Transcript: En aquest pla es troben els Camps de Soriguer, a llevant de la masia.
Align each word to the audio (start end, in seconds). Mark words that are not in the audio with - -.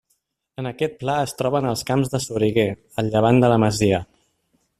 En 0.61 0.69
aquest 0.69 0.95
pla 1.03 1.17
es 1.25 1.35
troben 1.41 1.67
els 1.73 1.85
Camps 1.91 2.11
de 2.15 2.23
Soriguer, 2.25 2.67
a 3.03 3.07
llevant 3.11 3.43
de 3.45 3.53
la 3.55 3.61
masia. 3.67 4.03